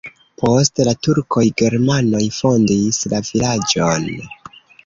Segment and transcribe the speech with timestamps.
[0.43, 4.13] Post la turkoj germanoj fondis la vilaĝon.